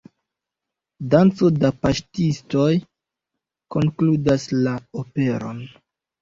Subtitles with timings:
[1.15, 2.71] Danco de paŝtistoj
[3.77, 5.63] konkludas la operon.